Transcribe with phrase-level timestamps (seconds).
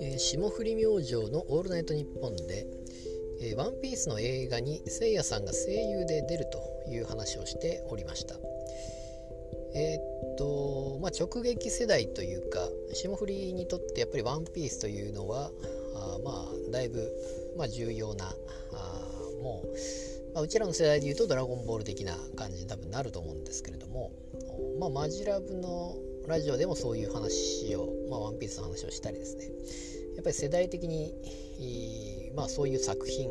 [0.00, 2.66] えー霜降り明星の「オールナイトニッポン」で
[3.42, 8.40] えーワンピースの映画にせいやさんが声優で出るという話をしておりました。
[9.74, 15.52] えーっとまあ直撃世代というか霜降りにとってやっぱりワンピースというのは
[15.94, 17.12] あまあだいぶ、
[17.58, 18.34] まあ、重要な
[18.72, 19.12] あ
[19.42, 19.76] もう、
[20.34, 24.12] まあ、うちらの世代でいうと「ドラゴンボール」的な感じに多分なると思うんですけれども、
[24.78, 29.50] まあ、マジラブのラジオでもそういう話を、まあ、ワンピースの話をしたりですね。
[30.14, 33.30] やっぱり世代的に、まあ、そういう作品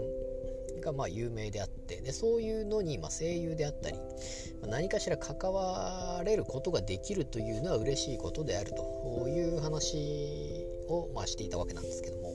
[0.81, 3.97] がまあ有名であってでそういうのにま声優であったり
[4.67, 12.33] 何かしら関われることができるというのは嬉しいことであるという話をまあしていたわけなんですけども、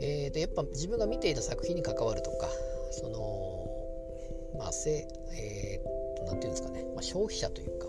[0.00, 2.48] えー、でやっぱ自分が見ていた作品に関わるとか
[2.90, 5.06] そのまあせ
[5.36, 7.86] えーっとなんていうんですかね、まあ、消費者というか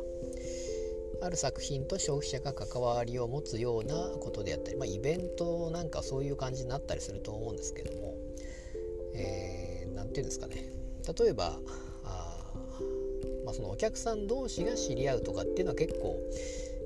[1.22, 8.16] ある作品と消費者が関わりを持つようなことであったり、まあ、イベントなんかそういう感じになったりすると思うんですけども
[9.14, 10.72] 何、えー、て言うんですかね。
[11.19, 11.59] 例えば
[12.03, 12.53] あ、
[13.45, 16.19] まあ、そのお客さん同士が知り合うとかっていうのは結構、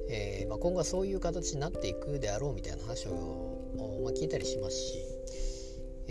[0.09, 5.03] えーまあ、今後はそういう形になっていくであろうみたいな話を、ま、聞いたりしますし、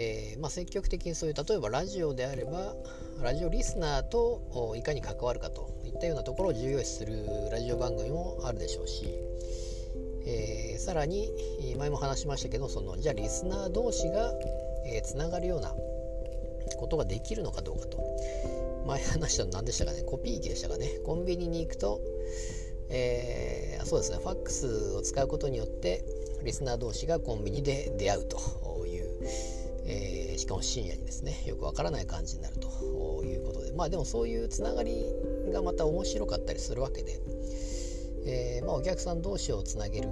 [0.01, 2.77] えーまあ、積極的にそういう例えばラジオであれば
[3.21, 9.07] ラジオリスナーといかに関わるかといったようなところを重要視するラジオ番組もあるでしょうし、
[10.25, 11.29] えーさらに
[11.77, 14.33] 前も話しましたけどそのじゃあリスナー同士が、
[14.87, 15.75] えーがるような
[16.79, 17.99] ことができるのかどうかと。
[18.87, 20.03] 前話したの何でしたかね？
[20.03, 20.89] コピー機でしたかね？
[21.05, 22.01] コンビニに行くと、
[22.89, 26.05] えーそうですねファックスを使うことによって
[26.43, 29.09] リスナー同士がコンビニで出会うという、
[30.49, 33.73] かも深夜にですねよくわからない感じになるということで。
[33.73, 35.05] まあでもそういうつながり
[35.53, 37.21] がまた面白かったりするわけで、
[38.27, 40.09] えーまあ、お客さん同士をつなげる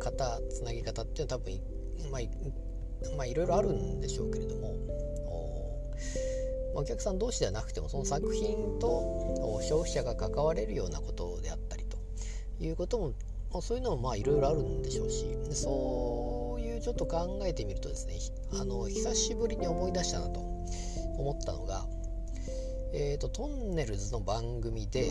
[0.00, 1.60] 方つなぎ方っていうのは多分
[2.10, 4.74] まあまあいろいろあるんでしょうけれども。
[5.26, 5.80] お
[6.74, 11.96] まあお客さん同士ではなくてもその作品と消費者が関われるようなことであったりと
[12.60, 13.12] いうことも
[13.52, 15.26] まあそういうのもまあいろいろあるんでしょうし。
[15.52, 18.14] そういうちょっと考えてみるとですね
[18.60, 20.40] あの久しぶりに思い出したなと
[21.18, 21.86] 思ったのが、
[22.92, 25.10] えー、とトンネルズの番組で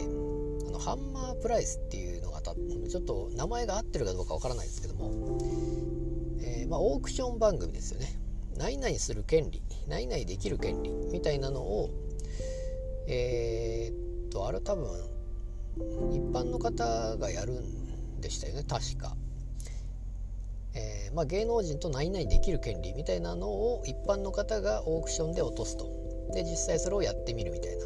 [0.68, 5.38] あのハンマープライスっていうのがたちょっと名前が合ってるかどうかわからないですけども、
[6.42, 8.08] えーまあ、オークション番組ですよね
[8.58, 11.90] 何々する権利何々できる権利みたいなのを
[13.08, 14.86] えー、っとあれ多分
[16.12, 19.16] 一般の方がやるんでしたよね確か。
[20.76, 25.86] えーまあ、芸能人と何々できる権利みたいなのを一般の方がオークションで落とすと。
[26.34, 27.86] で実際それをやってみるみたいな。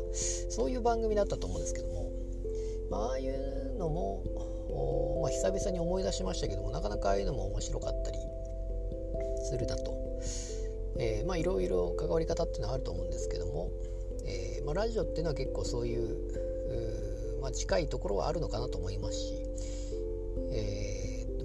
[0.50, 2.12] そういう番組だったと思うんですけども、
[2.90, 4.24] まああいうのも、
[5.22, 8.18] まあ、久々に思い出しましたけどもなかなかああいうのも面白かったり
[9.50, 9.94] するだと、
[10.98, 13.70] えーまあいろいろ関わり方っていうのはあると思うんですけども、
[14.26, 16.04] えーまあ、ラジオっていうのは結構そういう
[17.38, 19.47] うまあ、近いところはあるのかなと思いますし、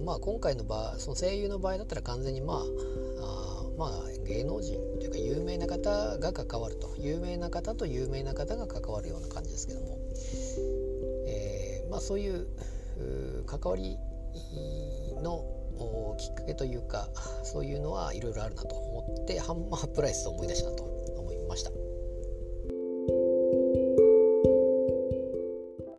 [0.04, 2.58] まあ、今回の場その声優の場合だったら完全にまあ
[3.20, 3.90] あまあ
[4.26, 9.98] 芸能人というか有名な方が関わると有名な方と有名な方が関わるような感じですけども、
[11.26, 12.46] えーまあ、そういう
[13.46, 13.96] 関わり
[15.22, 15.44] の
[16.18, 17.08] きっかけというか
[17.44, 21.81] そういうのはいろいろあるなと思ってハンマープライスを思い出したなと思いました。